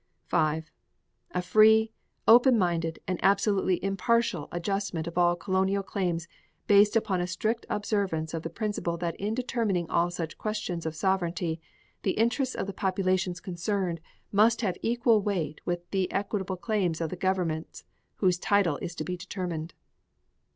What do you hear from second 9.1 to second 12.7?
in determining all such questions of sovereignty, the interests of